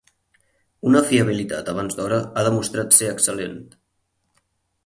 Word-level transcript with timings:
Una 0.91 1.01
fiabilitat 1.09 1.69
abans 1.75 1.99
d'hora 1.99 2.19
ha 2.43 2.47
demostrat 2.49 2.99
ser 3.01 3.11
excel·lent. 3.17 3.61